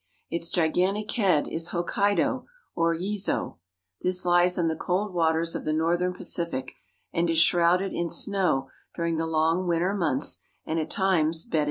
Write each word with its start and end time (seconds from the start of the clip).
Its 0.31 0.49
gigantic 0.49 1.11
head 1.11 1.47
is 1.47 1.69
Hokkaido 1.69 1.93
(h5k'ki 1.95 2.15
do) 2.15 2.47
or 2.73 2.95
Yezo. 2.95 3.57
This 4.01 4.23
Hes 4.23 4.57
in 4.57 4.67
the 4.67 4.75
cold 4.75 5.13
waters 5.13 5.53
of 5.53 5.63
the 5.63 5.73
northern 5.73 6.11
Pacific, 6.15 6.73
and 7.13 7.29
is 7.29 7.37
shrouded 7.37 7.93
in 7.93 8.09
snow 8.09 8.71
during 8.95 9.17
the 9.17 9.27
long 9.27 9.67
winter 9.67 9.93
months 9.93 10.39
and 10.65 10.79
at 10.79 10.89
times 10.89 11.45
bedded 11.45 11.51
CARP. 11.53 11.59